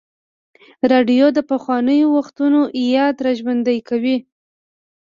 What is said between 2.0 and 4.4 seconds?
وختونو یاد راژوندی کوي.